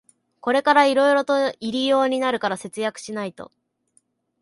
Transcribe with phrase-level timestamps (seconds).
[0.39, 3.51] これからいろいろと入用になるから節約しないと